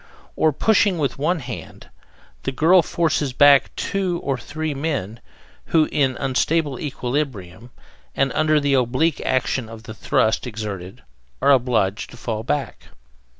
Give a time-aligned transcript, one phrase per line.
[0.35, 1.89] On pushing with one hand,
[2.41, 5.19] the girl forces back two or three men,
[5.65, 7.69] who, in unstable equilibrium
[8.15, 11.03] and under the oblique action of the thrust exerted,
[11.39, 12.85] are obliged to fall back.